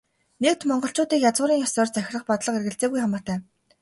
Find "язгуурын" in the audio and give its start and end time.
1.29-1.63